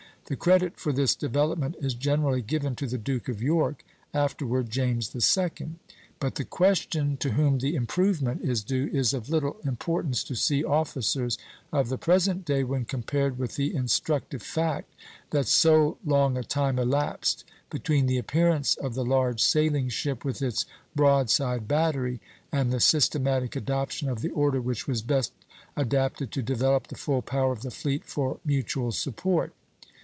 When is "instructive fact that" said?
13.75-15.47